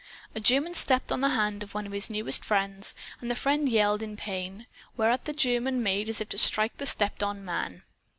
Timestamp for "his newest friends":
1.91-2.95